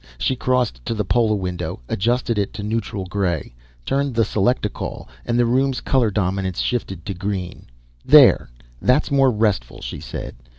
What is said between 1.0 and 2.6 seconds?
polawindow, adjusted it